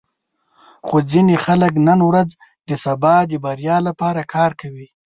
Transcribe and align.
خو 0.85 0.95
ځینې 1.11 1.35
خلک 1.45 1.73
نن 1.87 1.99
ورځ 2.09 2.29
د 2.67 2.69
سبا 2.85 3.15
د 3.29 3.33
بریا 3.45 3.77
لپاره 3.87 4.21
کار 4.33 4.51
کوي. 4.61 4.87